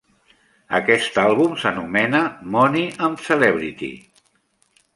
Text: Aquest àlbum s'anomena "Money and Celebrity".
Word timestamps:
Aquest 0.77 1.19
àlbum 1.23 1.53
s'anomena 1.65 2.23
"Money 2.55 2.89
and 3.09 3.23
Celebrity". 3.29 3.95